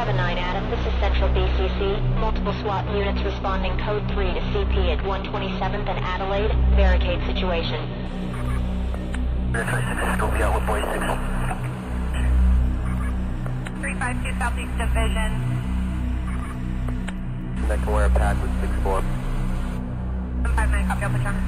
[0.00, 2.00] 79 Adam, this is Central BCC.
[2.16, 6.48] Multiple SWAT units responding code 3 to CP at 127th and Adelaide.
[6.74, 7.84] Barricade situation.
[9.52, 10.96] Scopia with boy 6.
[13.76, 15.30] 352 Southeast Division.
[17.60, 19.04] Connect to wear a pad with 6-4.
[19.04, 21.44] 159, copy, Alpha Charlie.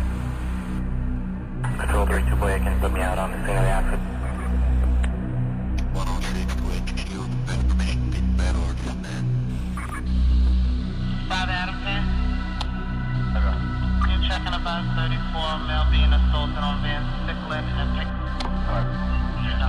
[1.81, 4.12] Control 3 2 boy, can put me out on the scene of the accident.
[14.43, 18.09] You're about 34 male being assaulted on Van Stickland and Pick.
[19.47, 19.63] Shit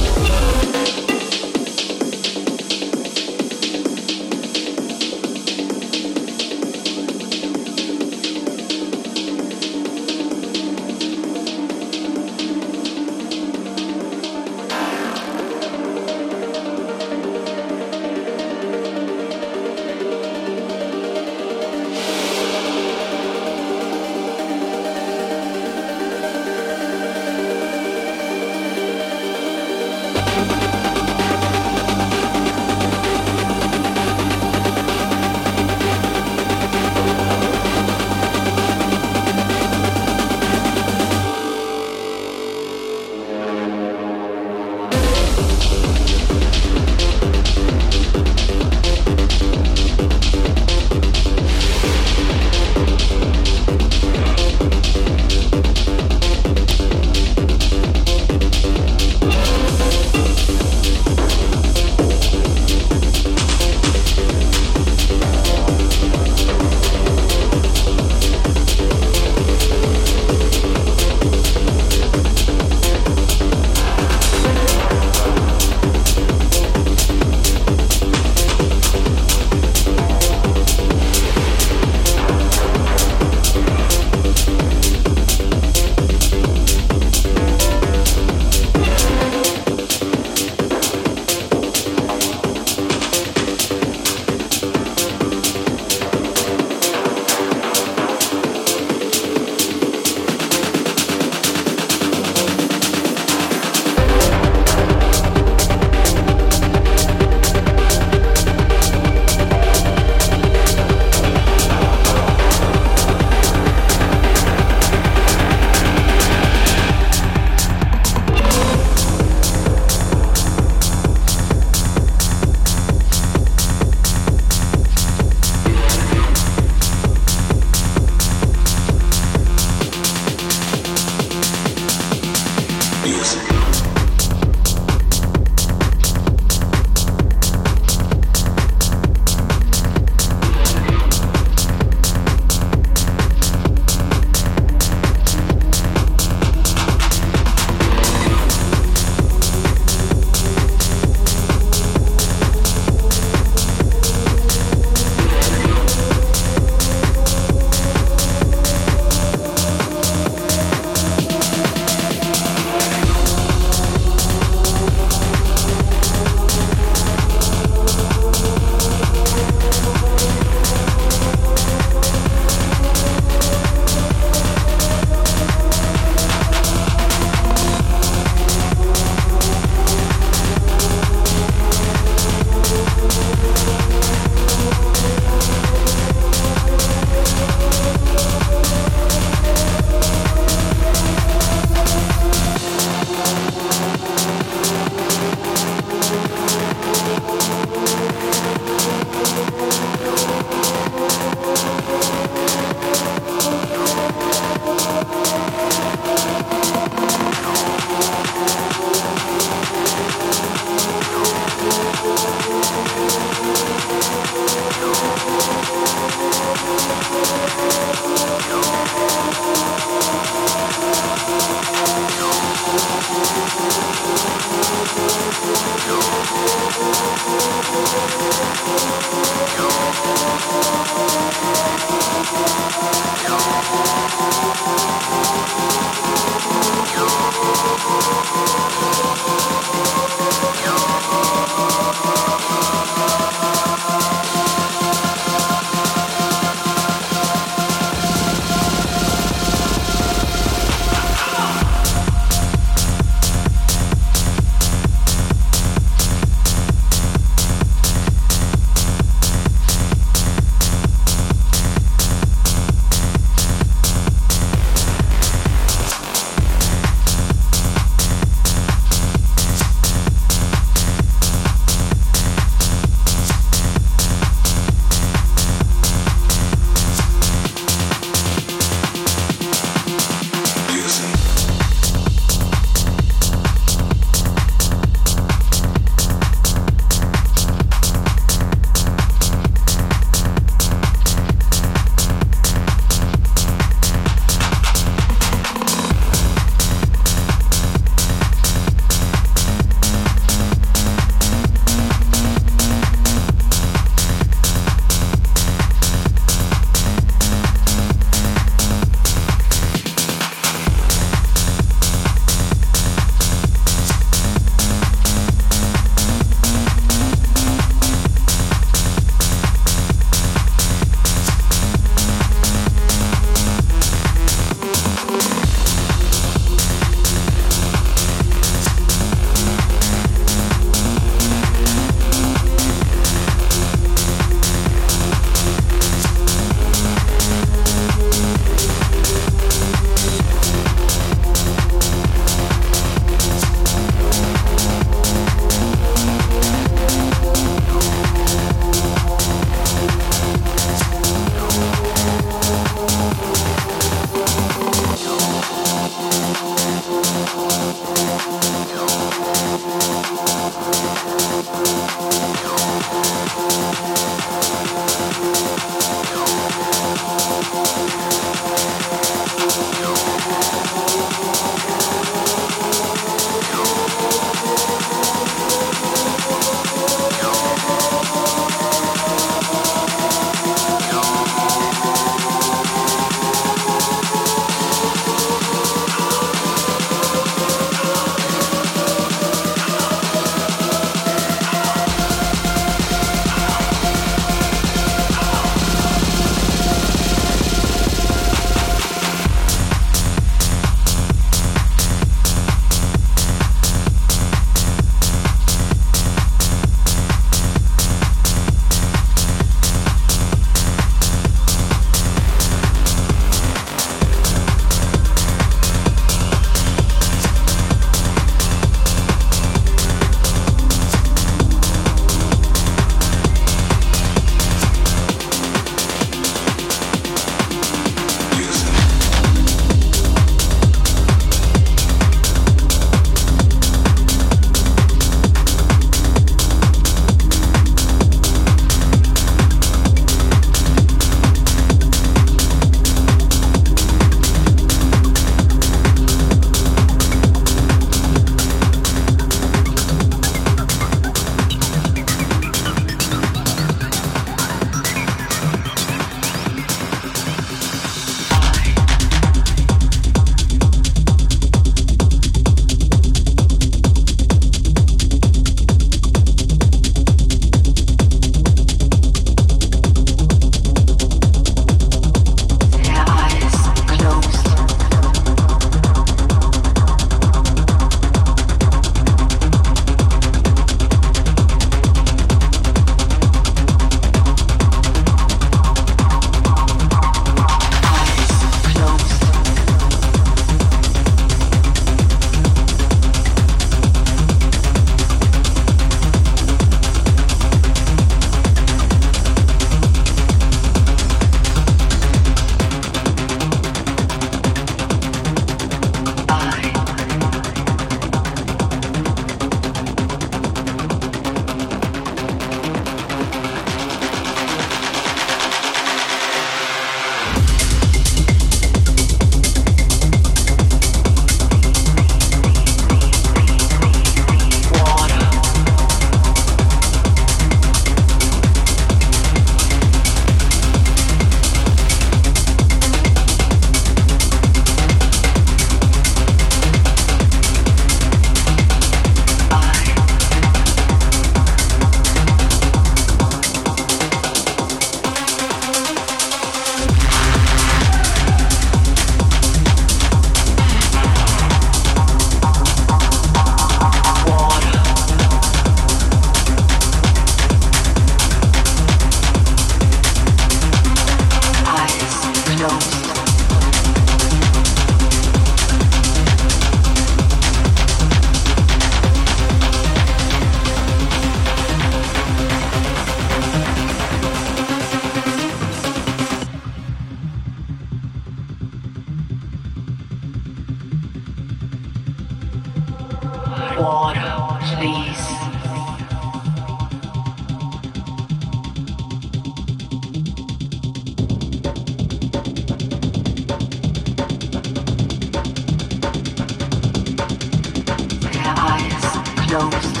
[599.51, 600.00] Thank